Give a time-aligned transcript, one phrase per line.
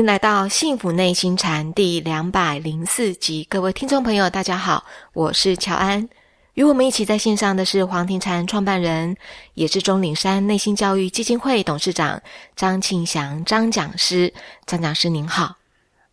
[0.00, 4.82] 欢迎来到《幸福内心禅》第两百零四集，各位听众朋友，大家好，
[5.12, 6.08] 我是乔安。
[6.54, 9.14] 与我们一起在线上的是黄庭禅创办人，
[9.52, 12.18] 也是钟岭山内心教育基金会董事长
[12.56, 14.32] 张庆祥张讲师。
[14.64, 15.56] 张讲师您好，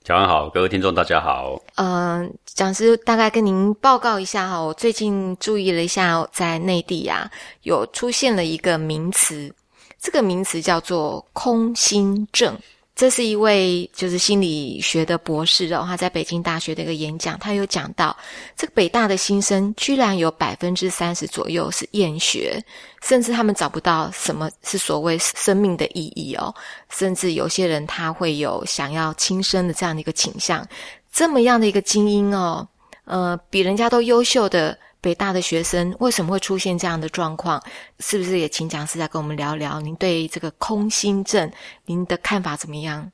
[0.04, 1.58] 乔安好，各位听众大家好。
[1.76, 7.32] 嗯，讲师大概跟您报告一下哈，我最近注意了一下，在内地啊，
[7.62, 9.56] 有出现了一个名词，
[9.98, 12.54] 这个名词叫做空心症。
[12.98, 18.18] 这是一位就是心理学的博士哦，他在北京大学的一个演讲，他有讲到
[18.56, 22.60] 这个北大的新生居然有百分之三十左右是厌学，
[23.04, 26.52] 甚至他们找不到什么是所谓生命的意义哦，
[26.90, 30.68] 甚至有些人他会有想要轻生的这样的一个倾向，
[31.14, 32.68] 这么样的一个精英哦，
[33.06, 34.76] 呃，比人家都优秀的。
[35.00, 37.64] 北大的学生为什么会出现这样的状况？
[38.00, 39.80] 是不是也请讲师来跟我们聊聊？
[39.80, 41.50] 您对这个空心症，
[41.86, 43.12] 您的看法怎么样？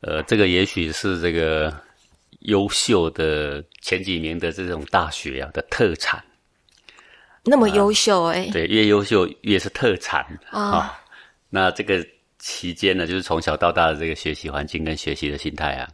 [0.00, 1.74] 呃，这个也许是这个
[2.40, 6.22] 优秀的前几名的这种大学啊的特产。
[7.42, 10.98] 那么优秀哎，对，越优秀越是特产啊。
[11.48, 12.06] 那这个
[12.38, 15.88] 期间呢，就是从小到大的这个学习环境跟学习的心态啊。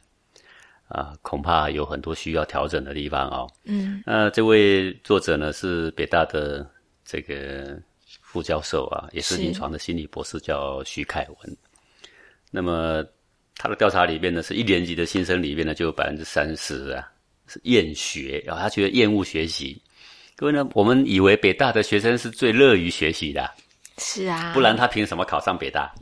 [0.91, 3.49] 啊，恐怕有很多需要调整的地方哦。
[3.65, 6.69] 嗯，那这位作者呢是北大的
[7.05, 7.81] 这个
[8.21, 11.57] 副教授啊，也是临床的心理博士，叫徐凯文。
[12.51, 13.05] 那么
[13.55, 17.09] 他的调查里面呢，是一年级的新生里面呢，就有百分之三十啊
[17.47, 19.81] 是厌学，然后他觉得厌恶学习。
[20.35, 23.49] 各位呢，我们以为北大的学生是最乐于学习的，
[23.99, 25.95] 是啊，不然他凭什么考上北大？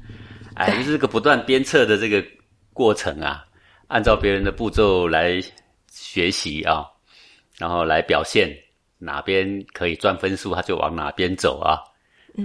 [0.55, 2.25] 哎，就是这个不断鞭策的这个
[2.73, 3.45] 过程啊。
[3.89, 5.41] 按照别人的步骤来
[5.91, 6.87] 学习啊，
[7.57, 8.55] 然后来表现
[8.99, 11.81] 哪边可以赚分数，他就往哪边走啊。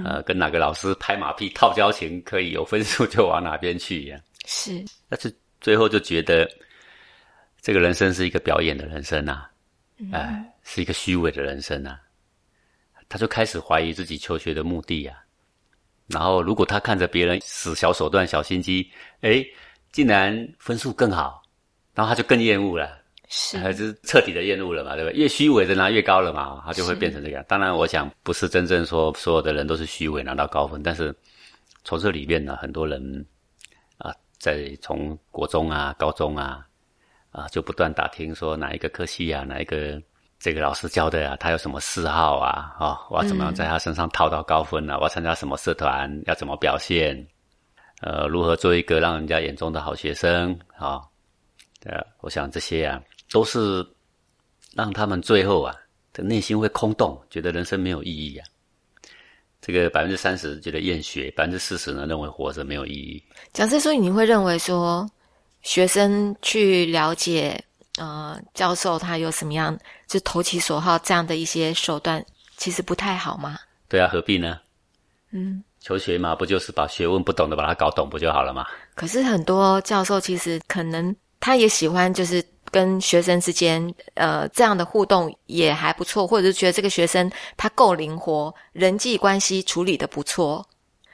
[0.04, 4.20] 呃，跟哪个老师拍马屁、套交情可以有分数，就往哪边去一样。
[4.46, 5.32] 是，但是
[5.62, 6.50] 最后就觉得
[7.62, 9.46] 这个人生是一个表演的人生呐，
[10.12, 12.00] 哎，是一个虚伪的人生呐。
[13.10, 15.22] 他就开始怀疑自己求学的目的呀。
[16.08, 18.90] 然后，如果他看着别人使小手段、小心机，
[19.20, 19.46] 哎。
[19.94, 21.42] 竟然分数更好，
[21.94, 22.98] 然后他就更厌恶了，
[23.30, 24.96] 是就是彻底的厌恶了嘛？
[24.96, 25.12] 对吧？
[25.14, 27.46] 越虚伪的拿越高了嘛，他就会变成这样。
[27.48, 31.16] 当然，我想不是真正说所有的人都是虚伪拿到高分，但是
[31.84, 33.26] 从这里面呢，很多人
[34.00, 36.66] 啊，在从国中啊、高中啊
[37.32, 40.02] 啊，就不断打听说哪一个科系啊，哪一个
[40.40, 42.76] 这个老师教的啊，他有什么嗜好啊？
[42.80, 44.98] 哦，我要怎么样在他身上套到高分呢？
[44.98, 46.22] 我要参加什么社团？
[46.26, 47.16] 要怎么表现？
[48.06, 51.02] 呃，如何做一个让人家眼中的好学生啊？
[51.86, 53.86] 呃，我想这些啊，都是
[54.74, 55.74] 让他们最后啊
[56.12, 58.46] 的内心会空洞，觉得人生没有意义啊。
[59.62, 63.24] 这个百分之三十觉得厌学，百分之四十呢认为活着没有意义。
[63.54, 65.10] 讲师，所以你会认为说，
[65.62, 67.64] 学生去了解
[67.98, 72.26] 呃教授他有什么样就投其所好这样的一些手段，
[72.58, 73.58] 其实不太好吗？
[73.88, 74.60] 对啊，何必呢？
[75.32, 75.64] 嗯。
[75.84, 78.66] 求学嘛，不就是把学问不懂的把它搞懂不就好了吗？
[78.96, 90.66] 可是很多教授其实可能他也喜欢，就是跟学生之间呃这样的互动也还不错，或者是觉得这个学生他够灵活，人际关系处理的不错。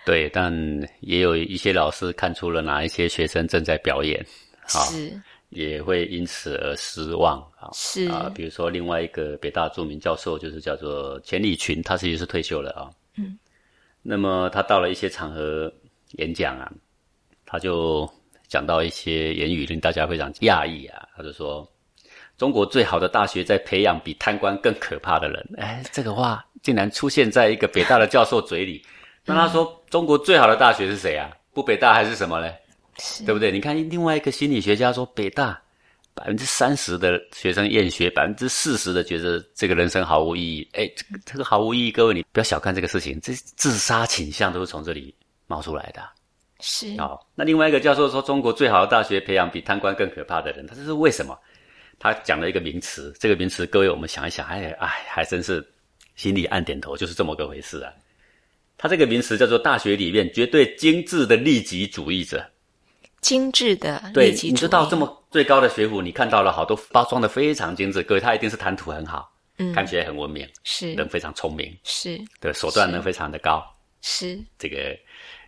[0.05, 0.53] 对，但
[0.99, 4.23] 也有一些老师看出了哪一些学生正在表演，
[4.67, 5.19] 是
[5.49, 7.71] 也会因此而失望啊。
[7.73, 12.85] 是啊，比如说另外一个北大著名教授就是叫做钱理群，他其实是退休了啊。
[13.17, 13.35] 嗯。
[14.11, 15.71] 那么他到了一些场合
[16.13, 16.67] 演讲啊，
[17.45, 18.09] 他就
[18.47, 21.07] 讲到一些言语令大家非常讶异啊。
[21.15, 21.71] 他就说
[22.35, 28.83] ：“中国最好的大学在培养比贪官更可怕的人。”哎，这个话竟然出现在一个北大的教授嘴里。
[29.25, 31.29] 那他说：“中国最好的大学是谁啊？
[31.53, 32.57] 不北大还是什么嘞？
[33.27, 33.51] 对不对？
[33.51, 35.61] 你看另外一个心理学家说北大。”
[36.19, 40.69] 百分之三十的学生厌学，百分之四十的觉得这个人生毫无意义。
[40.73, 45.15] 哎，这个这个毫无意义，各位你不要小看这个事情，这自杀倾向都是从这里
[45.47, 46.01] 冒出来的。
[46.59, 51.39] 是哦，那另外一个教授说，中国最好的大学培养比贪官更可怕的人，他这是为什么？
[51.97, 55.65] 他讲了一个名词，这个名词各位我们想一想，哎哎，还真是
[56.17, 57.93] 心里暗点头，就是这么个回事啊。
[58.77, 62.45] 他这个名词叫做大学里面绝对精致的利己主义者。
[63.21, 70.93] 精致的对，你知道这么最高的学府，你看到了好多包装的非常精致，各位他一定是谈吐很好，嗯，看起来很文明，是。
[70.93, 72.19] 人非常聪明，是。
[72.39, 73.63] 对手段呢非常的高，
[74.01, 74.39] 是。
[74.57, 74.97] 这个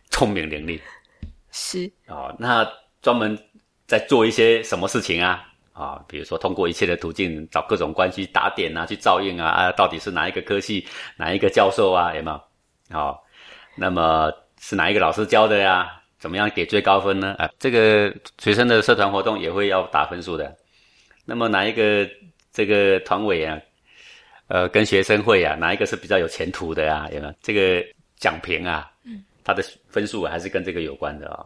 [0.09, 0.79] 聪明伶俐，
[1.51, 1.91] 是。
[2.07, 2.69] 哦，那
[3.01, 3.37] 专门
[3.87, 5.47] 在做一些什么事情啊？
[5.73, 10.85] 啊，比如说通过一切的途径找各种关系打点啊，去照应啊，啊，到底是哪一个科系，
[11.15, 12.41] 哪一个教授啊，有没有？
[12.91, 13.23] 好，
[13.75, 14.29] 那么
[14.59, 16.00] 是哪一个老师教的呀？
[16.21, 17.33] 怎么样给最高分呢？
[17.39, 20.55] 啊，这个学生的社团活动也会要打分数的。
[21.25, 22.07] 那么哪一个
[22.53, 23.59] 这个团委啊，
[24.45, 27.09] 呃，跟学生会啊，哪一个是比较有前途的啊？
[27.11, 27.83] 有没有这个
[28.17, 28.91] 奖评啊？
[29.03, 31.43] 嗯，他的分数还是跟这个有关的啊。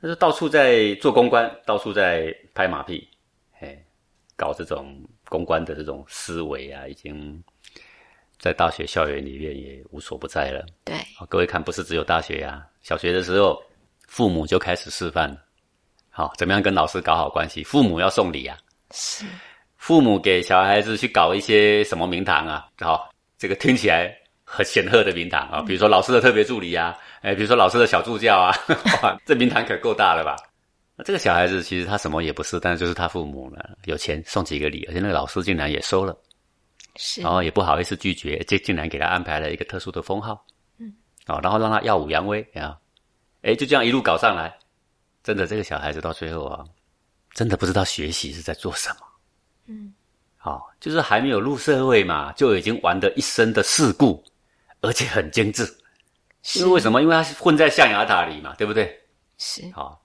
[0.00, 3.06] 但是到处在做公关，到处在拍马屁，
[3.60, 3.76] 哎，
[4.34, 4.98] 搞这种
[5.28, 7.38] 公关的这种思维啊，已经
[8.38, 10.64] 在大学校园里面也无所不在了。
[10.86, 10.96] 对，
[11.28, 13.62] 各位看，不是只有大学呀，小学的时候。
[14.06, 15.36] 父母就开始示范，
[16.10, 17.62] 好，怎么样跟老师搞好关系？
[17.62, 18.56] 父母要送礼啊，
[18.92, 19.24] 是，
[19.76, 22.68] 父母给小孩子去搞一些什么名堂啊？
[22.80, 28.56] 好，这个听起来很显赫的名堂啊，比如说老师的特别助理啊，哎，比如说老师的小助教啊，
[29.02, 30.36] 哇，这名堂可够大了吧？
[30.96, 36.16] 那这个小孩子其实他什么也不是，但是就是他父母呢有钱送几个礼，而且那个老师竟然也收了，
[36.94, 40.42] 是，然后也不好意思拒绝，这竟然给他安排了一个特殊的封号，
[40.78, 40.94] 嗯，
[41.26, 42.78] 哦，然后让他耀武扬威啊。
[43.42, 44.56] 哎，就这样一路搞上来，
[45.22, 46.64] 真的，这个小孩子到最后啊，
[47.32, 48.96] 真的不知道学习是在做什么。
[49.66, 49.92] 嗯，
[50.36, 54.24] 好，就是还没有入社会嘛，就已经玩得一身的世故，
[54.80, 55.64] 而且很精致。
[56.54, 57.02] 因为为什么？
[57.02, 58.96] 因为他混在象牙塔里嘛，对不对？
[59.38, 59.68] 是。
[59.72, 60.00] 好，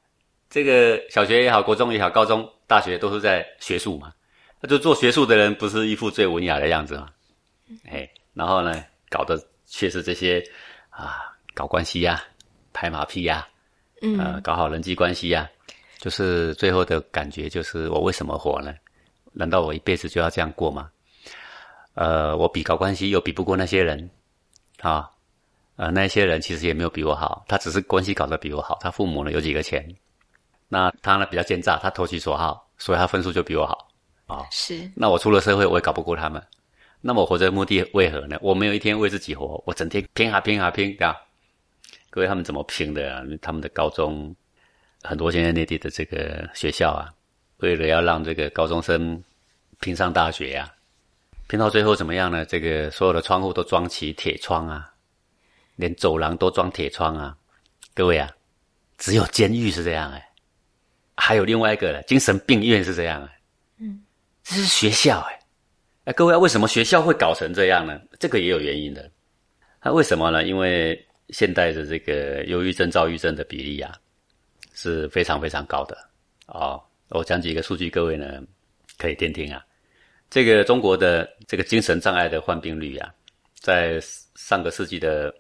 [0.50, 4.12] 这个小学也好，国中也好，高中、大学都是在学术嘛。
[4.60, 7.10] 那就做学术的人，不是一副最文雅的样子嘛？
[7.86, 10.44] 哎，然后呢，搞的却是这些
[10.90, 12.24] 啊，搞关系呀。
[12.74, 13.48] 拍马屁呀，
[14.18, 15.50] 呃，搞好人际关系呀，
[16.00, 18.74] 就是最后的感觉就是我为什么活呢？
[19.34, 20.90] 难道我一辈子就要这样过吗？
[21.94, 24.10] 呃，我比搞关系又比不过那些人，
[24.80, 25.10] 啊，
[25.76, 29.86] 呃，那些人其实也没有比我好，他只是关系搞得比我好，他父母呢有几个钱，
[30.68, 33.88] 那他呢比较奸诈，他投其所好，所以他分数就比我好，
[34.28, 34.90] 啊，是。
[34.96, 36.42] 那我出了社会我也搞不过他们，
[37.02, 38.38] 那么我活着的目的为何呢？
[38.42, 41.22] 我没有一天为自己活，我整天拼啊拼啊拼，对吧？
[42.12, 43.24] 各位，他们怎么拼的啊？
[43.42, 44.36] 他们的高中
[45.02, 47.08] 很多现在内地的这个学校啊，
[47.60, 49.24] 为了要让这个高中生
[49.80, 50.70] 拼上大学呀，
[51.48, 52.46] 拼到最后怎么样呢？
[52.46, 54.94] 这个所有的窗户都装起铁窗啊，
[55.78, 57.36] 连走廊都装铁窗啊。
[57.94, 58.30] 各位啊，
[58.98, 60.30] 只有监狱是这样哎，
[61.16, 63.40] 还有另外一个精神病院是这样哎。
[63.78, 64.04] 嗯，
[64.44, 65.40] 这是学校哎，
[66.06, 67.98] 哎，各位，为什么学校会搞成这样呢？
[68.20, 69.10] 这个也有原因的。
[69.82, 70.44] 那为什么呢？
[70.44, 73.94] 因为现代的这个忧郁症、躁郁症的比例啊，
[74.74, 75.98] 是非常非常高的
[76.48, 76.82] 哦。
[77.10, 78.42] 我讲几个数据，各位呢
[78.98, 79.66] 可以听听啊。
[80.30, 83.14] 这个中国的这个精神障碍的患病率啊，
[83.60, 84.00] 在
[84.36, 85.34] 上个世纪的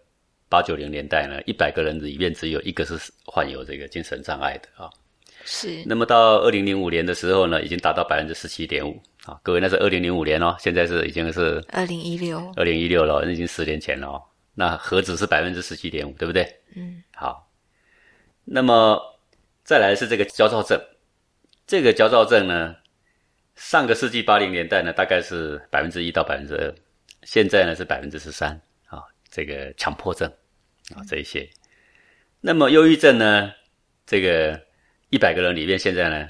[0.50, 4.90] 八九零年代呢，一百个人里面只有一个是患有这个精神障碍的啊。
[5.46, 5.82] 是。
[5.86, 9.40] 那么到二零零五年的时候呢，已经达到百分之十七点五啊。
[9.44, 14.22] 各位，那是二零零五年哦，现在是已经是二零一六，二零一六了，那已经十年前了哦。
[14.62, 16.44] 那何止是百分之十七点五，对不对？
[16.76, 17.52] 嗯，好。
[18.46, 19.02] 那么
[19.64, 20.80] 再来是这个焦躁症，
[21.66, 22.76] 这个焦躁症呢，
[23.56, 26.72] 上个世纪八零年代呢，大概是百分之一到百分之二，
[27.24, 28.52] 现在呢是百分之十三
[28.86, 29.02] 啊。
[29.32, 30.32] 这个强迫症
[30.94, 31.50] 啊，这一些。
[32.40, 33.52] 那么忧郁症呢，
[34.06, 34.62] 这个
[35.10, 36.30] 一百个人里面，现在呢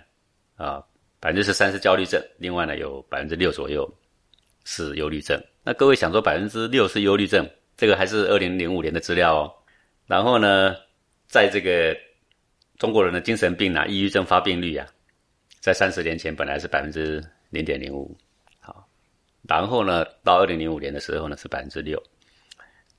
[0.56, 0.82] 啊，
[1.20, 3.94] 百分之十三是焦虑症，另外呢有百分之六左右
[4.64, 5.38] 是忧郁症。
[5.66, 7.46] 那各位想说百分之六是忧郁症？
[7.82, 9.52] 这个还是二零零五年的资料哦，
[10.06, 10.76] 然后呢，
[11.28, 11.98] 在这个
[12.78, 14.86] 中国人的精神病啊、抑郁症发病率啊，
[15.60, 17.20] 在三十年前本来是百分之
[17.50, 18.16] 零点零五，
[18.60, 18.88] 好，
[19.50, 22.00] 然后呢，到二零零五年的时候呢是百分之六，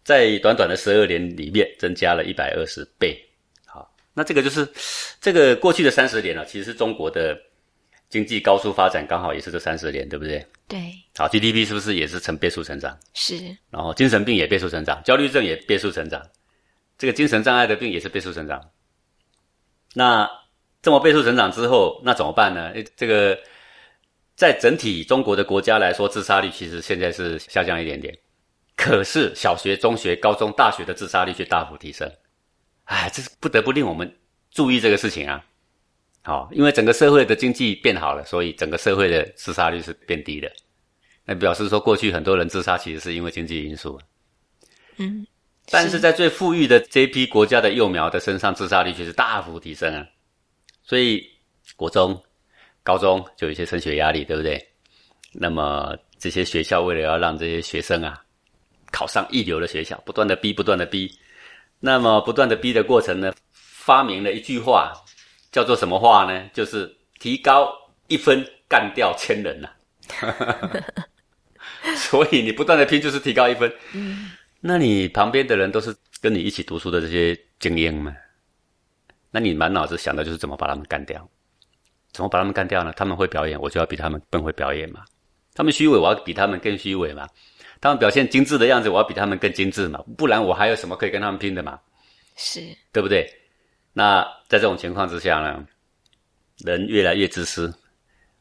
[0.02, 3.16] 在短短的十二年里面增加了一百二十倍，
[3.64, 4.68] 好，那这个就是
[5.20, 7.40] 这个过去的三十年了，其实是中国的。
[8.12, 10.46] 经济高速发展刚好也是这三十年，对不对？
[10.68, 10.92] 对。
[11.16, 12.94] 好，GDP 是不是也是成倍数成长？
[13.14, 13.38] 是。
[13.70, 16.22] 然后精神病也倍数成长，焦虑症也倍数成长，
[16.98, 18.60] 这个精神障碍的病也是倍数成长。
[19.94, 20.30] 那
[20.82, 22.70] 这么倍数成长之后，那怎么办呢？
[22.94, 23.38] 这个
[24.36, 28.14] 在整体中国的国家来说，自杀率其实现在是下降一点点，
[28.76, 32.06] 可是小学、中学、高中、大学的自杀率却大幅提升。
[32.84, 34.14] 哎，这是不得不令我们
[34.50, 35.42] 注意这个事情啊。
[36.24, 40.48] 好，因为整个社会的经济变好了，所以整个社会的自杀率是变低的。
[41.24, 44.00] 那表示说，过去很多人自杀其实是因为经济因素。
[44.98, 45.26] 嗯，
[45.68, 50.06] 但是在最富裕的这批国家的幼苗的身上，自杀率却是大幅提升啊。
[50.84, 51.24] 所以，
[51.74, 52.22] 国中、
[52.84, 54.64] 高中就有一些升学压力，对不对？
[55.32, 58.22] 那么这些学校为了要让这些学生啊
[58.92, 61.10] 考上一流的学校，不断的逼，不断的逼。
[61.80, 64.92] 那么不断的逼的过程呢，发明了一句话。
[65.52, 66.50] 叫做什么话呢？
[66.52, 67.72] 就是提高
[68.08, 69.68] 一分干掉千人呐。
[71.96, 73.72] 所以你不断的拼，就是提高一分。
[73.92, 74.30] 嗯，
[74.60, 78.14] 那你旁边的人都是跟你一起读书的这些精英们，
[79.30, 81.28] 那你满脑子想的就是怎么把他们干掉？
[82.12, 82.92] 怎么把他们干掉呢？
[82.96, 85.04] 他们会表演，我就要比他们更会表演嘛。
[85.54, 87.28] 他们虚伪，我要比他们更虚伪嘛。
[87.80, 90.02] 他们表现精致的样子，我要比他们更精致嘛。
[90.16, 91.78] 不然我还有什么可以跟他们拼的嘛？
[92.36, 92.60] 是
[92.92, 93.28] 对不对？
[93.92, 95.66] 那在这种情况之下呢，
[96.58, 97.74] 人越来越自私，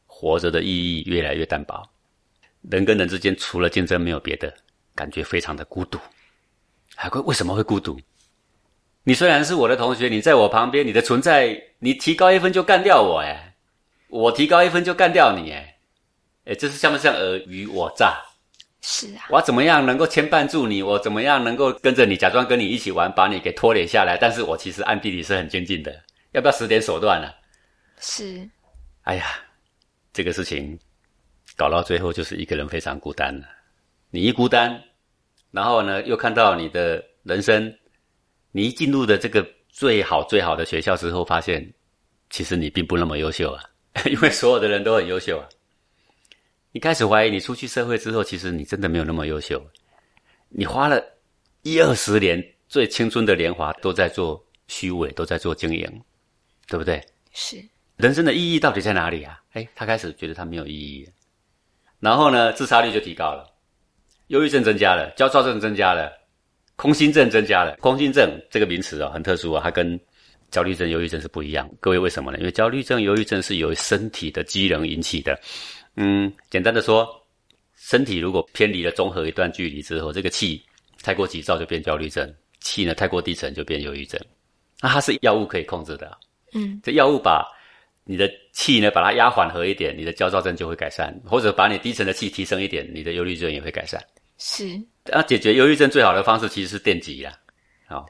[0.06, 1.82] 活着的意义越来越淡薄。
[2.62, 4.54] 人跟人之间除了竞争没有别的，
[4.94, 5.98] 感觉非常的孤独。
[6.94, 7.98] 海龟为什么会孤独？
[9.04, 13.56] 你虽然是我的同学，你在我旁边，你的存在，你提高一分就干掉我，哎，
[14.08, 15.76] 我提高一分就干掉你，哎，
[16.44, 18.22] 哎，这是像不像尔虞我诈？
[18.84, 20.82] 是啊，我怎么样能够牵绊住你？
[20.82, 24.18] 我怎么样能够跟着你，假装跟你一起玩，把你给拖累下来？
[24.20, 27.30] 但是我其实暗地里是很坚定的，要不要使点手段呢、
[28.00, 28.48] 是
[29.02, 29.24] 哎呀，
[30.12, 30.76] 这个事情
[31.56, 33.46] 搞到最后就是一个人非常孤单了。
[34.10, 34.82] 你一孤单，
[35.52, 37.72] 然后呢，又看到你的人生，
[38.50, 41.72] 你一进入的这个最好最好的学校之后，发现
[42.30, 43.62] 其实你并不那么优秀啊，
[44.10, 45.46] 因为所有的人都很优秀啊。
[46.72, 49.62] 你开始怀疑，你出去社会之后，其实你真的没有那么优秀。
[50.48, 51.02] 你花了
[51.62, 55.86] 一二十年最青春的年华都在做虚伪，都在做经营，
[56.66, 56.98] 对不对？
[57.32, 57.62] 是
[57.96, 59.38] 人生的意义到底在哪里啊？
[59.52, 61.06] 哎，他开始觉得他没有意义，
[62.00, 63.46] 然后呢，自杀率就提高了，
[64.28, 66.10] 忧郁症增加了，焦躁症增加了，
[66.76, 67.76] 空心症增加了。
[67.82, 70.00] 空心症这个名词啊、很特殊啊，它跟
[70.50, 71.70] 焦虑症、忧郁症是不一样。
[71.80, 72.38] 各位为什么呢？
[72.38, 75.38] 因为焦虑症、忧郁症是由身体的机能引起的。
[75.96, 77.08] 嗯，简单的说，
[77.76, 80.62] 身体如果偏离了中和一段距离之后，这个气
[81.02, 84.20] 太过急躁就变焦虑症，气呢太过低沉就变忧郁症。
[84.80, 86.18] 那它是药物可以控制的啊、
[86.54, 86.80] 嗯。
[86.82, 87.46] 这药物把
[88.04, 94.02] 你的气呢，把它压缓和一点，你的焦躁症就会改善；或者把你低沉的气提升一点，你的忧郁症也会改善。
[94.38, 94.80] 是。
[95.04, 97.36] 那解决忧郁症最好的方式其实是电击啦，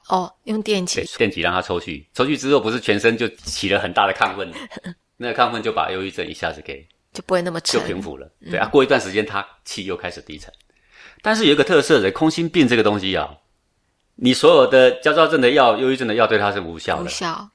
[0.09, 4.53] 哦，用电对击，电击让它抽去，抽去之后不是全身就起了很大的亢奋，
[5.17, 8.31] 那个亢奋就把忧郁症一下子给就不会那么就，平复了。
[8.51, 10.53] 对啊，过一段时间他气又开始低沉。
[11.21, 13.39] 但是有一个特色的，空心病这个东西啊，
[14.17, 17.05] 你所有的焦躁症的药、忧郁症的药对它是无效的。
[17.05, 17.49] 无效，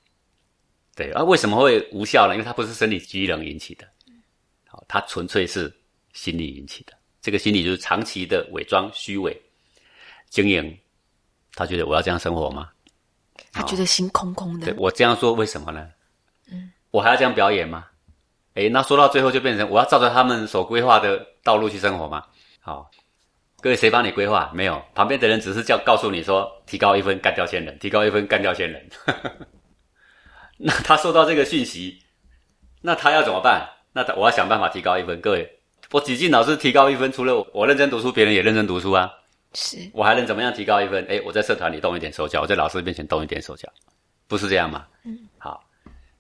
[0.95, 2.33] 对啊，为什么会无效呢？
[2.33, 3.85] 因为它不是生理机能引起的，
[4.67, 5.73] 好，它纯粹是
[6.13, 6.93] 心理引起的。
[7.21, 9.39] 这个心理就是长期的伪装、虚伪、
[10.29, 10.77] 经营。
[11.53, 12.69] 他觉得我要这样生活吗？
[13.51, 15.89] 他觉得心空空的，对我这样说为什么呢？
[16.51, 17.87] 嗯，我还要这样表演吗？
[18.57, 22.23] 诶，那说到最后就变成我要照着他们所规划的道路去生活吗？
[22.59, 22.89] 好，
[23.61, 24.49] 各位谁帮你规划？
[24.51, 28.89] 没有，旁边的人只是叫告诉你说提高一分干掉仙人，提高一分干掉仙人。
[30.57, 31.99] 那他收到这个讯息，
[32.81, 33.69] 那他要怎么办？
[33.93, 35.21] 那他我要想办法提高一分。
[35.21, 35.59] 各位，
[35.91, 39.07] 我几进老师提高一分，除了我认真读书，别人也认真读书啊。
[39.53, 41.05] 是我还能怎么样提高一分？
[41.05, 43.71] 诶，我在社团里动一点手脚，我在老师面前动一点手脚，
[44.27, 44.87] 不是这样吗？
[45.05, 45.63] 嗯，好，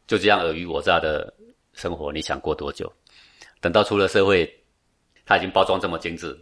[0.05, 1.33] 就这样尔虞我诈的
[1.77, 2.91] 生活，你想过多久？
[3.61, 4.51] 等到出了社会，
[5.25, 6.37] 他已经包装这么精致，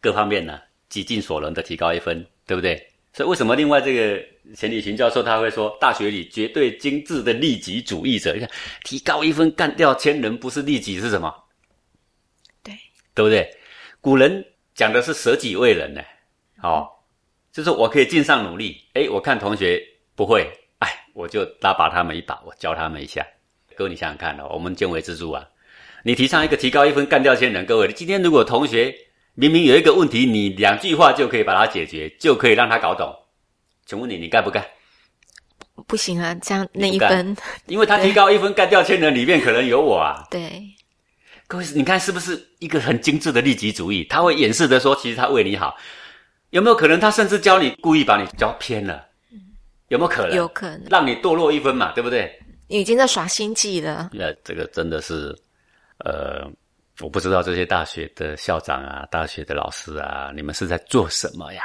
[0.00, 2.84] 各方面呢极尽所能的提高一分，对不对？
[3.12, 8.48] 所以为什么另外这个钱理群教授他会说，大学里绝对精致的利己主义者，你看
[8.84, 11.32] 提高一分干掉千人，不是利己是什么？
[12.62, 12.72] 对，
[13.14, 13.48] 对不对？
[14.00, 14.44] 古人
[14.74, 16.00] 讲的是舍己为人呢，
[16.62, 16.88] 哦，
[17.52, 18.80] 就是我可以尽上努力。
[18.94, 19.82] 诶，我看同学
[20.14, 23.26] 不会，哎，我就拉拔他们一把，我教他们一下。
[23.80, 25.42] 各位，你想想看哦，我们见微知著啊。
[26.02, 28.94] 你提倡一个提高一分干掉千人，各位，今天如果同学
[29.34, 33.10] 明明有一个问题，你两句话就可以把它解决，就可以让他搞懂，
[33.86, 34.62] 请问你，你干不干？
[35.86, 37.34] 不行啊，这样那一分，
[37.68, 40.26] 因为他提高一分干掉千人，里面可能有我啊。
[40.30, 40.62] 对，
[41.46, 44.04] 各位，你看是不是一个很精致的利己主义？
[44.04, 45.74] 他会掩饰的说，其实他为你好，
[46.50, 49.06] 有没有可能他甚至教你故意把你教偏了？
[49.88, 50.36] 有没有可能？
[50.36, 52.38] 有可能让你堕落一分嘛，对不对？
[52.78, 55.36] 已经在耍心计了，那这个真的是，
[55.98, 56.48] 呃，
[57.00, 61.62] 我不知道这些大学的校长啊、大学的老师啊，你们是在做什么呀？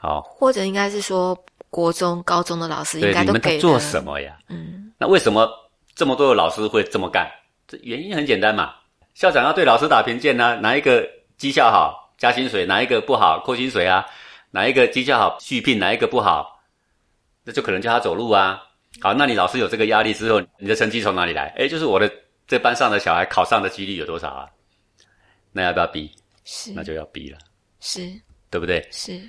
[0.00, 1.36] 好、或者应该是说
[1.70, 4.36] 国中、高中的老师应对，该都给你做什么呀？
[4.48, 5.48] 嗯，那为什么
[5.94, 7.30] 这么多的老师会这么干？
[7.68, 8.74] 这原因很简单嘛，
[9.14, 14.04] 校长要对老师打评鉴呢、哪一个绩效好加薪水，哪一个不好扣薪水啊？
[14.50, 16.60] 哪一个绩效好续聘，哪一个不好，
[17.44, 18.60] 那就可能叫他走路啊。
[19.00, 21.54] 好，那你老师有这个压力之后，你的成绩从哪里来？
[21.58, 22.10] 哎，就是我的
[22.46, 24.48] 这班上的小孩考上的几率有多少啊？
[25.52, 26.10] 那要不要逼？
[26.44, 27.38] 是那就要逼了，
[27.80, 28.08] 是
[28.50, 28.86] 对不对？
[28.92, 29.20] 是，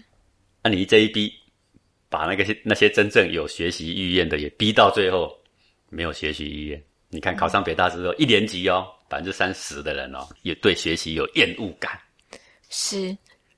[0.62, 1.34] 那你这一逼，
[2.10, 5.36] 把那个些那些真正有学习意愿的也逼到最后
[5.90, 6.84] 没有学习意愿。
[7.10, 12.00] 你看考上北大之后，一年级哦，百分之三十的人哦，也对学习有厌恶感。
[12.70, 13.18] 是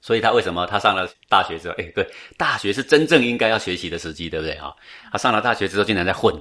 [0.09, 2.03] 所以他为什么他上了大学之后，哎，对，
[2.35, 4.73] 大学是真正应该要学习的时机，对不对啊？
[5.11, 6.33] 他上了大学之后，竟然在混，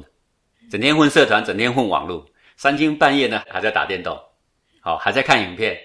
[0.70, 2.24] 整天混社团，整天混网络，
[2.56, 4.18] 三更半夜呢还在打电动，
[4.80, 5.78] 好，还在看影片，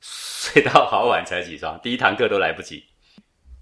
[0.00, 2.84] 睡到好晚才起床，第一堂课都来不及。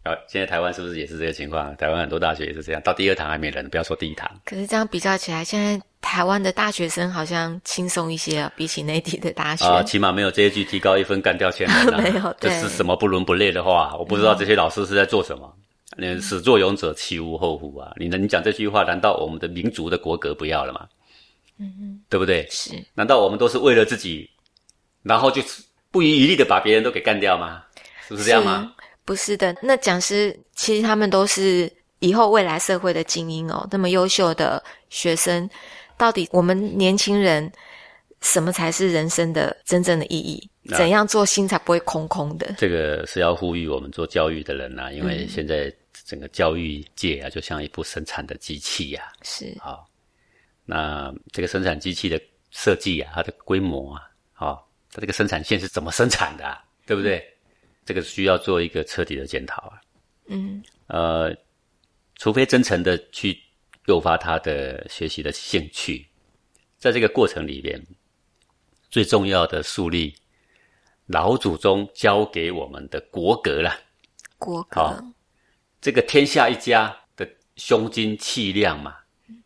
[0.08, 1.76] 啊，现在台湾是不是也是这个情况？
[1.76, 4.30] 台湾很多大学也是这样，到第二堂还没人，不要说第一堂。
[4.44, 9.66] 可是这样比较起来，现在台湾的大学生好像轻松一些啊，比起内地的大学。
[9.66, 11.86] 啊，起码没有这一句提高一分干掉千人。
[12.02, 13.94] 没有，这是什么不伦不类的话？
[13.98, 15.52] 我不知道这些老师是在做什么。
[15.96, 17.92] 嗯，始作俑者其无后乎啊？
[17.96, 20.86] 你能你讲这句话，难道我们的民族的国格不要了吗？
[21.58, 22.46] 嗯嗯，对不对？
[22.50, 22.70] 是。
[22.94, 24.30] 难道我们都是为了自己，
[25.02, 25.42] 然后就
[25.90, 27.64] 不遗余力的把别人都给干掉吗？
[28.06, 28.72] 是不是这样吗？
[29.08, 35.48] 不是的，那讲师其实他们都是以后未来社会的精英哦，那么优秀的学生，
[35.96, 37.50] 到底我们年轻人
[38.20, 40.50] 什么才是人生的真正的意义？
[40.76, 42.54] 怎样做心才不会空空的？
[42.58, 45.74] 这个是要呼吁我们做教育的人呐，因为现在
[46.04, 49.10] 整个教育界啊，就像一部生产的机器呀。
[49.22, 49.88] 是好，
[50.66, 54.02] 那这个生产机器的设计啊，它的规模啊，
[54.34, 57.26] 好，它这个生产线是怎么生产的，啊对不对？
[57.88, 59.80] 这个需要做一个彻底的检讨啊。
[60.26, 60.62] 嗯。
[60.88, 61.34] 呃，
[62.16, 63.40] 除非真诚的去
[63.86, 66.06] 诱发他的学习的兴趣，
[66.76, 67.82] 在这个过程里边，
[68.90, 70.14] 最重要的树立
[71.06, 73.74] 老祖宗教给我们的国格了。
[74.36, 75.02] 国格。
[75.80, 77.26] 这个天下一家的
[77.56, 78.98] 胸襟气量嘛，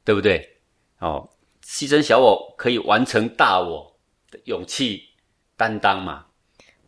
[0.02, 0.58] 对不对？
[0.98, 1.30] 哦，
[1.64, 3.96] 牺牲小我可以完成大我
[4.32, 5.04] 的勇气
[5.56, 6.26] 担当嘛，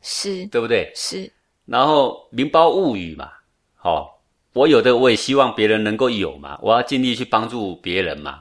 [0.02, 0.90] 是对不对？
[0.96, 1.30] 是。
[1.66, 3.30] 然后名包物语嘛，
[3.74, 4.20] 好，
[4.52, 8.40] 我有的我也希望别人能够有嘛，我要尽力去帮助别人嘛。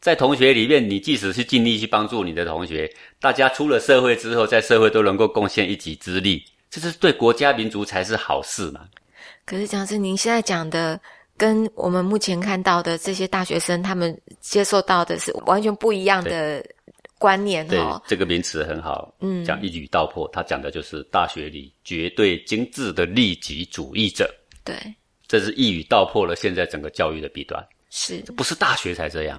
[0.00, 8.80] 在同学里面，你即使是尽力去帮助你的同学，大家出了社会之后，在社会都能够贡献一己之力，这是对国家民族才是好事嘛。
[9.44, 10.98] 可是讲是您现在讲的，
[11.36, 16.64] 跟我们目前看到的这些大学生，他们接受到的是完全不一样的。
[17.20, 24.26] 观念对这个名词很好，嗯，讲一语道破，他讲的就是大学里绝对精致的利己主义者。
[24.64, 24.74] 对，
[25.28, 27.62] 这是一语道破了现在整个教育的弊端。
[27.90, 29.38] 是，不是大学才这样，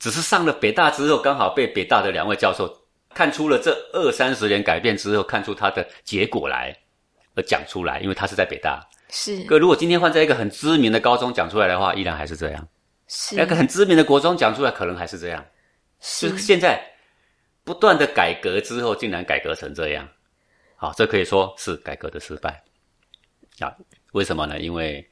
[0.00, 2.68] 只是上了北大之后，刚好被北大的两位教授
[3.14, 6.76] 看出了这二三十年改变之后，看出他的结果来
[7.36, 8.84] 而讲出来，因为他是在北大。
[9.08, 12.68] 是，可如果今天换在一个很知名的高中讲出来的话，依然还是这样。
[13.06, 15.46] 是，那个很知名的国中讲出来，可能还是这样。
[16.00, 16.84] 是，现在。
[17.64, 20.06] 不断的改革之后，竟然改革成这样，
[20.76, 22.62] 好，这可以说是改革的失败
[23.58, 23.74] 啊？
[24.12, 24.60] 为什么呢？
[24.60, 25.04] 因为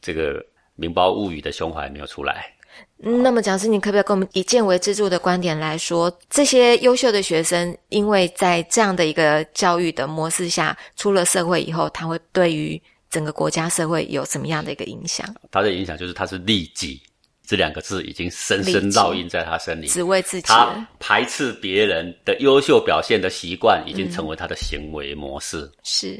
[0.00, 0.40] 这个
[0.74, 2.50] 《明包物语》的胸怀没有出来。
[2.96, 15.24] 那么，讲师，你可不可以跟我们以见为支柱的观点来说，这些优秀的学生，因为在这样的一个教育的模式下，出了社会以后，他会对于整个国家社会有什么样的一个影响？
[15.52, 17.00] 他的影响就是，他是利己。
[17.46, 20.46] 这两个字已经深深烙印在他身里，只为自己。
[20.48, 25.70] 他排斥别人的优秀表现的习惯，已经成为他的行为模式。
[25.82, 26.18] 是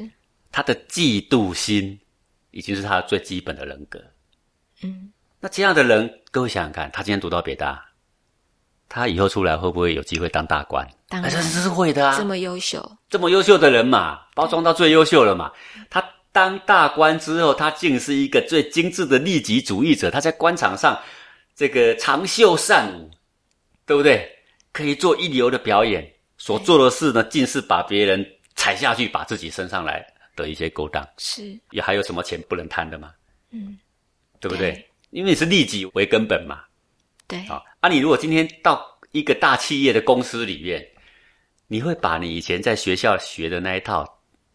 [0.53, 1.99] 他的嫉妒心，
[2.51, 3.99] 已经是他最基本的人格。
[4.83, 5.11] 嗯，
[5.41, 7.83] 那这样的人，各位想想看，他今天读到北大，
[8.89, 10.87] 他以后出来会不会有机会当大官？
[11.09, 12.19] 当然是会的啊！
[12.19, 15.51] 这么优秀，这么优秀的人嘛，包装到最优秀了嘛，
[15.89, 16.05] 他。
[16.35, 20.11] 当大官之后，他竟是一个最精致的利己主义者。
[20.11, 21.01] 他在官场上，
[21.55, 23.11] 这个长袖善舞，
[23.87, 24.31] 对不对？
[24.73, 26.11] 可以做一流的表演。
[26.37, 31.07] 所做的事呢，尽是把别人踩下去，把自己升上来的一些勾当。
[31.17, 33.13] 是，也还有什么钱不能贪的吗？
[33.51, 33.79] 嗯，
[34.41, 34.85] 对不对？
[35.11, 36.65] 因为你是利己为根本嘛。
[37.29, 37.39] 对。
[37.47, 40.85] 啊，啊，你如果今天到一个大企业的公司里面，
[41.69, 44.05] 你会把你以前在学校学的那一套。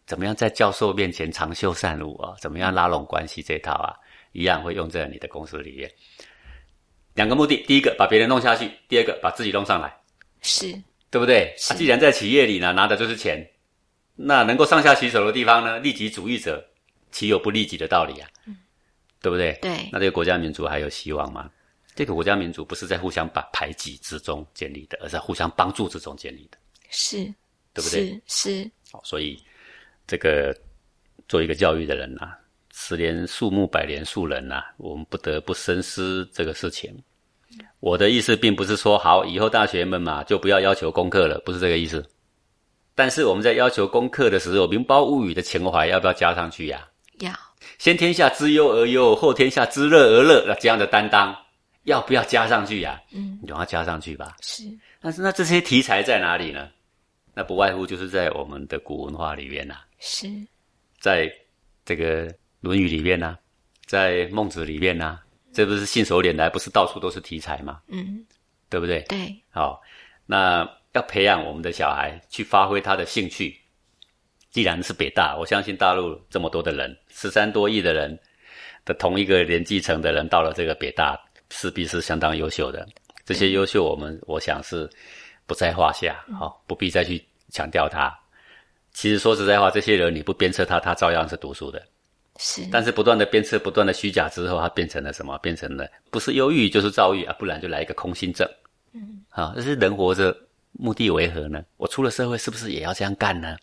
[0.06, 2.34] 怎么样在教授面前长袖善舞啊？
[2.40, 3.94] 怎么样拉拢关系这套啊？
[4.32, 5.88] 一样会用在你的公司里面。
[7.14, 9.94] 两个目的：第一个把别人弄下去；第二个把自己弄上来。
[10.42, 10.72] 是，
[11.10, 11.54] 对不对？
[11.68, 13.46] 啊，既然在企业里呢，拿的就是钱，
[14.16, 16.64] 那能够上下其手的地方呢，利己主义者
[17.10, 18.28] 岂有不利己的道理啊？
[18.46, 18.56] 嗯，
[19.20, 19.58] 对不对？
[19.60, 19.88] 对。
[19.92, 21.50] 那这个国家民族还有希望吗？
[21.94, 26.58] 这个国家民族不是在互相把排挤之中建立的，而在互相帮助之中建立的。
[26.90, 27.24] 是，
[27.74, 28.20] 对不对？
[28.26, 28.70] 是。
[28.90, 29.40] 好，所以。
[30.06, 30.52] 这个
[31.28, 32.36] 做一个教育的人呐，
[32.82, 36.90] 十年树木，百年树人呐，我们不得不深思这个事情。
[37.78, 42.02] 我的意思并不是说，好以后大学们嘛就不要要求功课了，不是这个意思。
[42.94, 46.88] 但是我们在要求功课的时候，名包物语的情怀要不要加上去呀？
[47.18, 47.30] 要。
[47.78, 51.36] 先天下之忧而忧，后天下之乐而乐，那这样的担当
[51.82, 52.98] 要不要加上去呀？
[53.12, 54.36] 嗯，你总要加上去吧。
[54.40, 54.64] 是。
[55.02, 56.70] 但是那这些题材在哪里呢？
[57.34, 59.76] 那不外乎就是在我们的古文化里面呐。
[59.98, 60.26] 是，
[60.98, 61.30] 在
[61.84, 62.26] 这个
[62.60, 63.38] 《论语》里面呢、
[63.86, 65.18] 在《孟子》里面呢、
[65.52, 67.80] 这不是信手拈来，不是到处都是题材吗？
[67.88, 68.24] 嗯，
[68.68, 69.00] 对不对？
[69.08, 69.80] 对，好，
[70.26, 73.56] 那要培养我们的小孩去发挥他的兴趣。
[74.50, 78.18] 既然是北大，我相信大陆这么多的人，十三多亿的人
[78.84, 81.16] 的同一个年纪层的人到了这个北大，
[81.50, 82.84] 势必是相当优秀的。
[83.24, 84.90] 这些优秀，我们我想是
[85.46, 88.12] 不在话下，好、不必再去强调他。
[88.92, 91.80] 其实说实在话，这些人你不鞭策他，他照样是读书的。
[92.42, 95.36] 是，但是不断的鞭策，不断的虚假之后，它变成了什么？
[95.38, 98.48] 变成了不是忧郁就是躁郁啊，不然就来一个空心症。
[98.94, 100.34] 嗯，啊，这是人活着
[100.72, 101.62] 目的为何呢？
[101.76, 103.58] 我出了社会是不是也要这样干呢？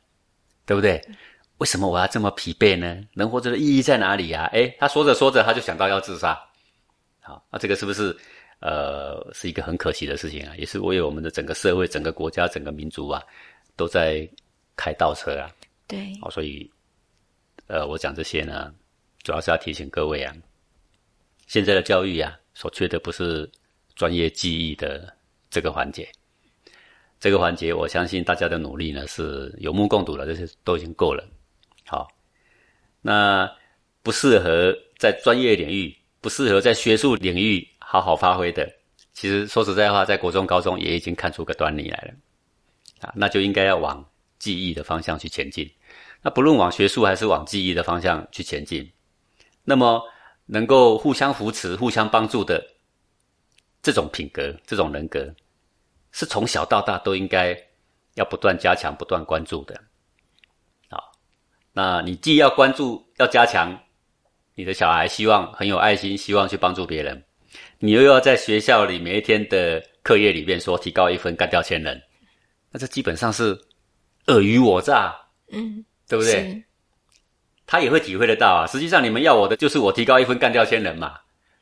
[0.67, 1.03] 对不对？
[1.57, 3.03] 为什么我要这么疲惫呢？
[3.13, 4.53] 人活着的意义在哪里呀、啊？
[4.53, 6.39] 诶，他说着说着他就想到要自杀。
[7.19, 8.15] 好，那这个是不是
[8.59, 10.53] 呃是一个很可惜的事情啊？
[10.55, 13.23] 也是为我们的整个社会、整个国家、整个民族啊，
[13.75, 14.29] 都在
[14.75, 15.49] 开倒车啊。
[15.87, 16.69] 对，好，所以，
[17.67, 18.73] 呃，我讲这些呢，
[19.23, 20.33] 主要是要提醒各位啊，
[21.47, 23.49] 现在的教育啊，所缺的不是
[23.93, 25.13] 专业技艺的
[25.49, 26.09] 这个环节，
[27.19, 31.27] 这个环节，我相信大家的努力呢是有目共睹的，这些都已经够了。
[31.85, 32.07] 好，
[33.01, 33.49] 那
[34.01, 38.65] 不适合在专业领域、不适合在学术领域好好发挥的，
[39.11, 42.13] 其实说实在话，在国中、高中也已经看出个端倪来了
[43.07, 45.69] 啊，那就应该要往记忆的方向去前进。
[46.21, 48.91] 那不论往学术还是往记忆的方向去前进，
[49.63, 50.01] 那么
[50.45, 52.65] 能够互相扶持、互相帮助的
[53.81, 55.33] 这种品格、这种人格，
[56.11, 57.57] 是从小到大都应该
[58.15, 59.79] 要不断加强、不断关注的。
[60.89, 61.11] 好，
[61.71, 63.77] 那你既要关注、要加强
[64.55, 67.23] 你的小孩，希望很有爱心，希望去帮助别人，
[67.79, 72.01] 你又要在学校里每一天的课业里面说提高一分干掉千人，
[72.71, 73.57] 那这基本上是
[74.25, 75.15] 尔虞我诈。
[75.51, 76.63] 嗯，对不对？
[77.65, 78.67] 他也会体会得到啊。
[78.67, 81.15] 实际上，你们要我的就是我提高一分干掉千人嘛，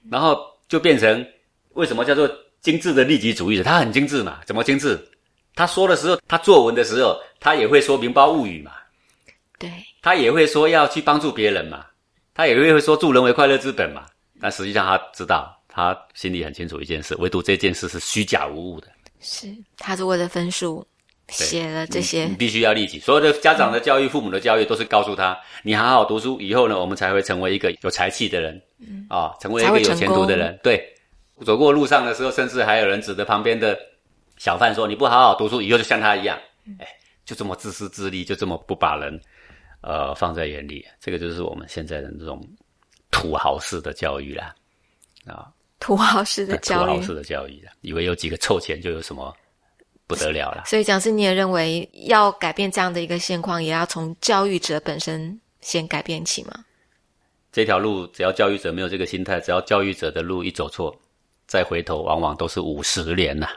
[0.09, 1.25] 然后就变成
[1.73, 2.29] 为什么叫做
[2.61, 3.63] 精致的利己主义者？
[3.63, 4.99] 他很精致嘛，怎么精致？
[5.55, 8.71] 他说的时候，他作文的时候，他也会说“明包物语”嘛，
[9.57, 11.85] 对，他也会说要去帮助别人嘛，
[12.33, 14.05] 他也会说助人为快乐之本嘛。
[14.41, 18.87] 但实际上，他知道，他心里很清楚一件事，唯独这件事是虚假无误的。
[19.21, 20.85] 是，他是为了分数
[21.29, 22.99] 写了这些你，你必须要立即。
[22.99, 30.59] 所有的家长的教育、父母的教育，都是告诉他：你好好读书，以后呢，我们才会成为一个有才气的人，嗯，啊、成为一个有前途的人。
[30.61, 30.87] 对，
[31.43, 33.77] 走过路上的时候，甚至还有人指着旁边的
[34.37, 36.37] 小贩说：“你不好好读书，以后就像他一样。”
[36.79, 36.87] 哎，
[37.25, 39.19] 就这么自私自利，就这么不把人
[39.81, 40.85] 呃放在眼里。
[40.99, 42.41] 这个就是我们现在的这种
[43.11, 44.53] 土豪式的教育啦，
[45.25, 45.47] 啊，
[45.79, 46.85] 土豪式的教育。
[46.85, 49.35] 土豪式的教育啦，以为有几个臭钱就有什么
[50.07, 50.63] 不得了了。
[50.65, 56.65] 所以，讲师，你也认为要改变这样的一个现况，也要从教育者本身先改变起吗？
[57.51, 60.93] 这条路，只要教育者没有这个心态，只要教育者的路一走错，
[61.47, 63.47] 再回头，往往都是五十年呐、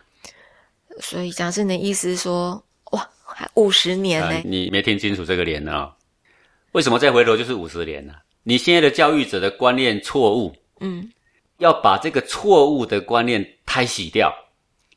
[1.00, 5.92] 所以，讲师，你的意思是说，哇，还五十年呢、啊你没听清楚这个年啊、
[6.72, 11.10] 为什么再回头就是五十年呢、你现在的教育者的观念错误，嗯，
[11.58, 14.32] 要把这个错误的观念胎洗掉，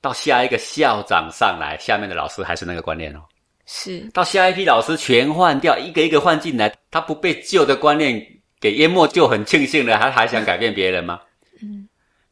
[0.02, 3.22] 到下一个校长上来，下面的老师还是那个观念哦。
[3.68, 8.22] 是到下一批老师全换掉，一个一个换进来，他不被旧的观念
[8.60, 9.98] 给淹没，就很庆幸了。
[9.98, 11.22] 他还想改变别人吗？
[11.62, 11.88] 嗯，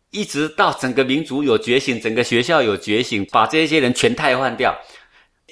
[0.09, 4.75] 一直到整个民族有觉醒，整个学校有觉醒，把这些人全汰换掉。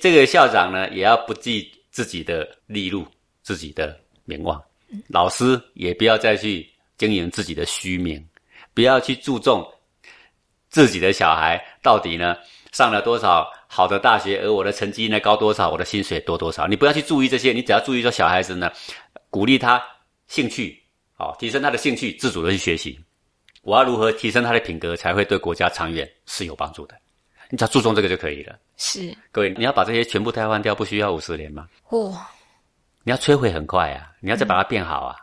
[0.02, 3.06] 这个校长呢，也要不计自己的利禄、
[3.44, 4.62] 自己的名望，
[5.08, 8.24] 老师也不要再去经营自己的虚名，
[8.74, 9.66] 不要去注重
[10.78, 12.38] 自己的小孩到底呢
[12.72, 18.72] 上了多少好的大学，而我的成绩呢高多少，我的薪水多多少，你不要去注意这些，你只要注意说小孩子呢，
[19.32, 19.84] 鼓励他
[20.28, 20.80] 兴趣，
[21.16, 23.00] 好、提升他的兴趣，自主的去学习。
[23.64, 26.94] 我要如何提升他的品格，才会对国家长远是有帮助的？
[27.50, 28.56] 你只要注重这个就可以了。
[28.76, 31.68] 是，各位，你要把这些全部汰换掉，不需要五十年吗？
[31.90, 32.30] 哇，
[33.02, 35.16] 你要摧毁很快啊，你要再把它变好啊，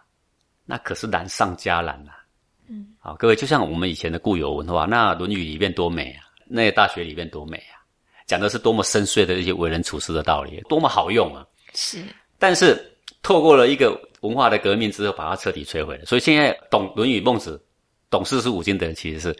[0.64, 2.13] 那可是难上加难啊。
[2.68, 7.84] 嗯，好，各位，就像我们以前的固有文化，那《论语》里面多美啊，那大学里面多美啊，
[8.26, 11.46] 讲的是多么深邃的一些为人处事的道理，多么好用啊。
[11.74, 12.02] 是
[12.38, 12.78] 但是
[13.22, 16.04] 透过了一个文化的革命之后，把它彻底摧毁了。
[16.04, 17.56] 所以现在懂《论语》《孟子》、
[18.10, 19.36] 懂四书五经的人，其实是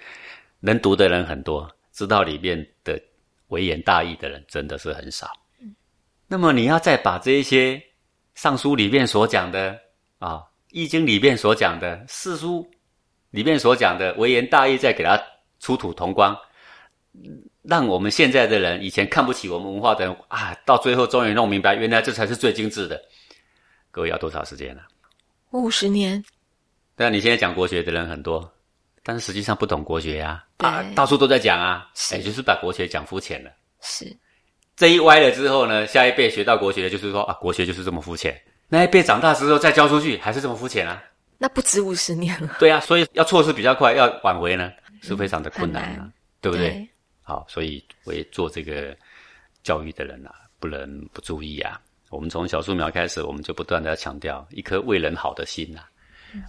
[0.61, 3.01] 能读的人很多，知道里面的
[3.49, 5.29] 微言大义的人真的是很少。
[5.61, 5.75] 嗯
[6.27, 7.81] 那么你要再把这一些
[8.35, 9.79] 尚书里面所讲的
[10.19, 10.37] 啊，
[10.71, 12.67] 《易经》里面所讲的，四书
[13.35, 15.20] 里面所讲的微言大义，再给他
[15.59, 16.38] 出土同光，
[17.62, 23.03] 让我们现在的人以前看不起我们文化的人啊，到最后终于弄明白，原来这才是最精致的。
[23.90, 24.83] 各位要多少时间呢、
[25.51, 26.25] 五十年，
[26.97, 28.49] 对啊，你现在讲国学的人很多，
[29.03, 33.51] 但是实际上不懂国学呀、啊，对到处都在讲啊，是也就是把国学讲肤浅了。
[33.81, 34.16] 是
[34.77, 38.40] 这一歪了之后呢，下一辈学到国学的，就是说啊，国学就是这么肤浅。
[38.68, 41.03] 那一辈长大之后再教出去，还是这么肤浅啊？
[41.38, 46.70] 那不止五十年了，对啊，所以要措施比较快，要挽回呢是非常的困难啊很难，对不对？
[46.70, 46.88] 对
[47.23, 48.97] 好，所以为做这个
[49.62, 51.81] 教育的人啊，不能不注意啊。
[52.11, 55.83] 我们从小树苗开始，我们就不断的要强调一颗为人好的心呐、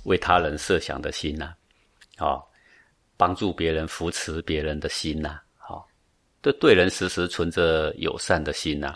[0.04, 1.54] 为他人设想的心呐、
[2.18, 2.48] 好、
[3.18, 5.88] 帮助别人、扶持别人的心呐、好、
[6.42, 8.96] 对对人时时存着友善的心呐、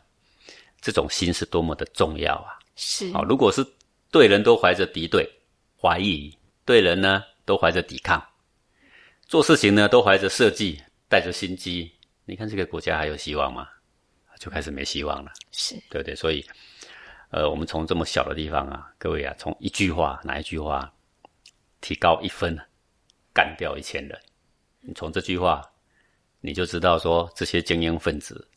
[0.79, 2.59] 这种心是多么的重要啊！
[2.75, 3.65] 是好，如果是
[4.11, 5.27] 对人都怀着敌对、
[5.81, 8.21] 怀疑，对人呢都怀着抵抗，
[9.27, 11.91] 做事情呢都怀着设计、带着心机，
[12.25, 13.67] 你看这个国家还有希望吗？
[14.39, 15.75] 就开始没希望了，是。
[15.89, 16.15] 对不对？
[16.15, 16.45] 所以，
[17.29, 20.89] 呃，我们从这么小的地方啊，各位啊，从一句话哪一句话
[21.81, 22.57] 提高一分，
[23.33, 24.17] 干掉一千人，
[24.79, 25.61] 你从这句话
[26.39, 28.47] 你就知道说这些精英分子、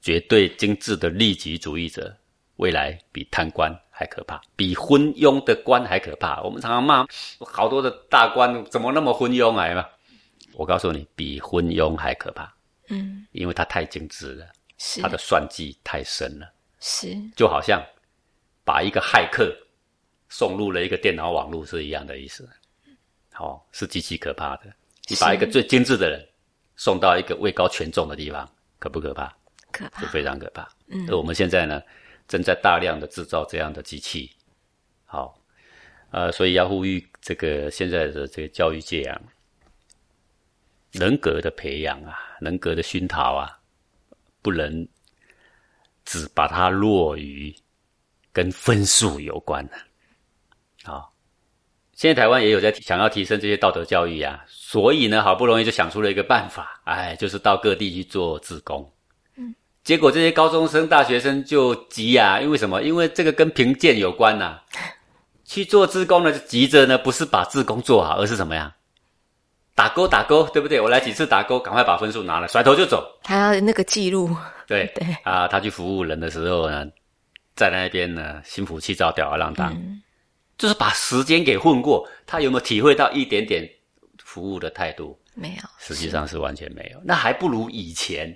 [0.00, 2.16] 绝对精致的利己主义者，
[2.56, 6.40] 未来比贪官还可怕，比昏庸的官还可怕。
[6.42, 7.06] 我们常常骂
[7.40, 9.68] 好多的大官怎么那么昏庸啊？
[9.68, 9.84] 有有
[10.54, 12.52] 我告诉你，比昏庸还可怕，
[12.88, 14.46] 嗯因为他太精致了，
[14.78, 16.48] 是他的算计太深了，
[16.80, 17.82] 是就好像
[18.64, 19.52] 把一个骇客
[20.28, 22.48] 送入了一个电脑网络是一样的意思。
[23.32, 24.72] 好、是极其可怕的。
[25.08, 26.24] 你把一个最精致的人
[26.76, 29.26] 送到一个位高权重的地方，可不可怕？
[29.72, 30.68] 可怕就，非常可怕。
[30.86, 31.82] 嗯，而我们现在呢，
[32.26, 34.30] 正在大量的制造这样的机器。
[35.04, 35.38] 好，
[36.10, 39.20] 呃，所以要呼吁这个现在的这个教育界啊，
[40.92, 43.58] 人格的培养啊，人格的熏陶啊，
[44.42, 44.86] 不能
[46.04, 47.54] 只把它落于
[48.32, 49.76] 跟分数有关的。
[50.82, 51.14] 好，
[51.92, 58.90] 现在台湾也有在想要提升这些道德教育啊，所以呢，好不容易就想出了一个办法，哎，就是到各地去做志工。
[59.84, 62.82] 结果这些高中生、大学生就急呀、因为什么？
[62.82, 64.58] 因为这个跟评鉴有关呐、
[65.44, 68.74] 去做志工呢，就急着呢，不是把志工做好，而是什么呀？
[69.74, 70.80] 打勾打勾，对不对？
[70.80, 73.06] 我来几次打勾，赶快把分数拿了，甩头就走。
[73.22, 74.34] 他要那个记录，
[74.66, 76.86] 对 对啊，他去服务人的时候呢，
[77.54, 79.76] 在那边呢，心浮气躁、吊儿郎当，
[80.56, 82.08] 就是把时间给混过。
[82.24, 83.68] 他有没有体会到一点点
[84.16, 85.18] 服务的态度？
[85.34, 87.00] 没有，实际上是完全没有。
[87.04, 88.34] 那还不如以前，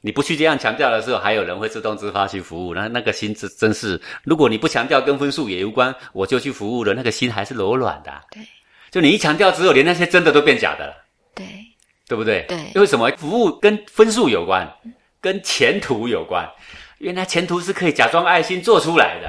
[0.00, 2.74] 你不去这样强调的时候，还有人会自动自发去服务。
[2.74, 8.46] 那那个心真真是，如果你不强调跟分数也无关，我就去服务了，那个心还是柔软的啊、对
[8.90, 10.94] 就你一强调之后，连那些真的都变假的了。
[11.34, 11.46] 对
[12.08, 12.44] 对不对？
[12.48, 13.10] 对因为什么？
[13.18, 14.66] 服务跟分数有关，
[15.20, 16.48] 跟前途有关。
[16.98, 19.28] 原来前途是可以假装爱心做出来的。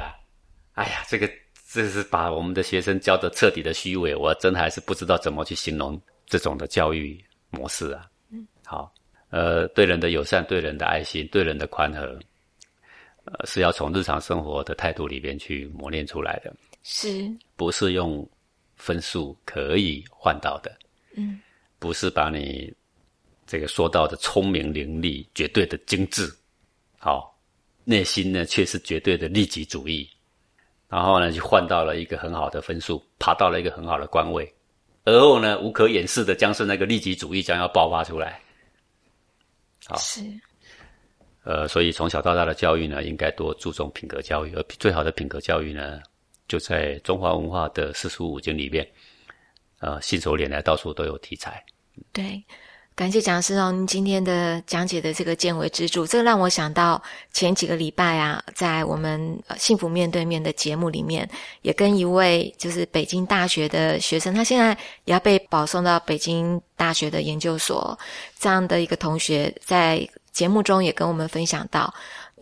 [0.74, 1.30] 哎呀，这个
[1.72, 8.06] 这是把我们的学生教的彻底的虚伪，我真还是不知道怎么去形容这种的教育模式啊。
[8.64, 8.94] 好，
[9.30, 12.18] 呃，对人的友善，对人的爱心，对人的宽和，
[13.26, 16.54] 呃，是要从日常生活的态度里边去磨练出来的。
[16.84, 18.26] 是，不是用
[18.76, 20.72] 分数可以换到的，
[21.16, 21.42] 嗯，
[21.80, 22.74] 不是把你
[23.46, 26.34] 这个说到的聪明伶俐、绝对的精致，
[26.98, 27.38] 好，
[27.84, 30.10] 内心呢却是绝对的利己主义，
[30.88, 34.50] 然后呢就换到了一个很好的分数，爬到了一个很好的官位，
[35.04, 38.40] 而后呢无可掩饰的将是那个利己主义将要爆发出来，
[39.88, 40.22] 好是，
[41.44, 46.02] 呃，所以从小到大的教育呢，应该多注重品格教育，而最好的品格教育呢，
[46.48, 48.86] 就在中华文化的四书五经里面，
[49.80, 51.64] 呃，信手拈来，到处都有题材。
[52.12, 52.44] 对。
[52.98, 57.00] 感谢讲师哦，您今天的讲解的这个见微知著，这个让我想到
[57.32, 61.30] 前几个礼拜啊，在我们幸福面对面的节目里面，
[61.62, 67.96] 也跟一位就是北京大学的学生，他现在也要被保送到北京大学的研究所，
[68.40, 71.94] 这样的一个同学，在节目中也跟我们分享到，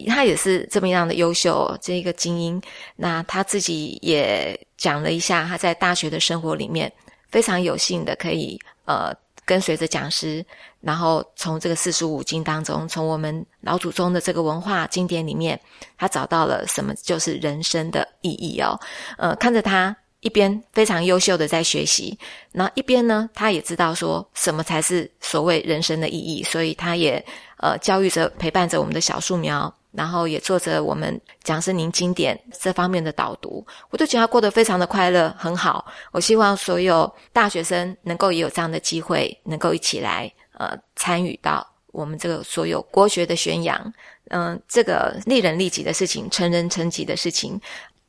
[0.08, 2.62] 他也是这么样的优秀，这个精英。
[2.96, 6.90] 那他自己也讲了一下，他在大学的生活里面
[7.30, 9.14] 非常有幸的可以呃。
[9.46, 10.44] 跟随着讲师，
[10.82, 15.60] 然后从这个四书五经当中，从我们老祖宗的这个文化经典里面，
[15.98, 18.80] 他找到了什么就是人生的意义哦。
[19.18, 22.18] 呃，看着他一边非常优秀的在学习，
[22.52, 27.24] 然后一边呢，他也知道说什么才是所谓人生的意义，所以他也
[27.58, 29.72] 呃教育着、陪伴着我们的小树苗。
[29.96, 35.86] 然后也做着我们讲师您经典这方面的导读，我就觉得他过得非常的快乐，很好。
[36.12, 43.94] 我希望所有大学生能够也有这样的机会，能够一起来呃参与到我们这个所有国学的宣扬，
[44.30, 47.60] 嗯、这个利人利己的事情，成人成己的事情。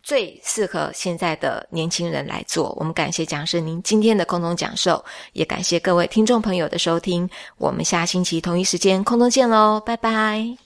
[0.03, 2.72] 最适合现在的年轻人来做。
[2.79, 7.29] 我们感谢讲师您今天的空中讲授，也感谢各位听众朋友的收听。
[7.59, 10.65] 我们下星期同一时间空中见喽，拜拜。